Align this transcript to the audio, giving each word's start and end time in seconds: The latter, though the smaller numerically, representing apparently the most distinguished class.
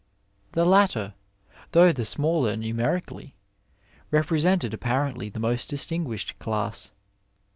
The 0.53 0.65
latter, 0.65 1.13
though 1.73 1.91
the 1.93 2.05
smaller 2.05 2.55
numerically, 2.55 3.35
representing 4.09 4.73
apparently 4.73 5.29
the 5.29 5.39
most 5.39 5.69
distinguished 5.69 6.39
class. 6.39 6.89